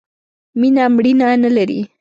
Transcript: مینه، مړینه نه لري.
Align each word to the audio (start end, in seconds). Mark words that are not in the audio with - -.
مینه، 0.59 0.83
مړینه 0.95 1.27
نه 1.43 1.49
لري. 1.55 1.79